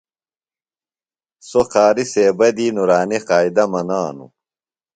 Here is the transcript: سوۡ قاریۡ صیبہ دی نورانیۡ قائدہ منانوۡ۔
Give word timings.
سوۡ 1.49 1.67
قاریۡ 1.73 2.07
صیبہ 2.13 2.47
دی 2.57 2.67
نورانیۡ 2.75 3.23
قائدہ 3.29 3.63
منانوۡ۔ 3.71 4.31